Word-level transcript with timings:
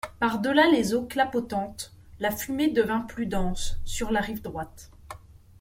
Par 0.17 0.39
delà 0.39 0.65
les 0.65 0.95
eaux 0.95 1.05
clapotantes, 1.05 1.93
la 2.19 2.31
fumée 2.31 2.71
devint 2.71 3.01
plus 3.01 3.27
dense, 3.27 3.77
sur 3.85 4.11
la 4.11 4.19
rive 4.19 4.41
droite. 4.41 4.89